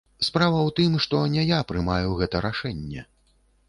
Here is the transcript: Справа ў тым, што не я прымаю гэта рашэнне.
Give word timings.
Справа 0.27 0.57
ў 0.67 0.71
тым, 0.79 0.95
што 1.05 1.21
не 1.35 1.43
я 1.53 1.59
прымаю 1.73 2.19
гэта 2.25 2.45
рашэнне. 2.51 3.11